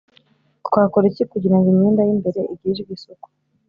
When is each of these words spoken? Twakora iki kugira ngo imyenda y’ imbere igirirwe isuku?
Twakora 0.67 1.05
iki 1.11 1.23
kugira 1.31 1.55
ngo 1.57 1.67
imyenda 1.73 2.01
y’ 2.07 2.11
imbere 2.15 2.39
igirirwe 2.53 2.91
isuku? 2.97 3.27